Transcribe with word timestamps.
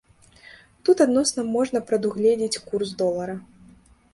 Тут 0.87 1.03
адносна 1.05 1.45
можна 1.57 1.81
прадугледзець 1.91 2.61
курс 2.71 2.89
долара. 3.03 3.35